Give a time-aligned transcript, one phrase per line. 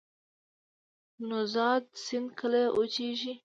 [1.27, 3.33] نوزاد سیند کله وچیږي؟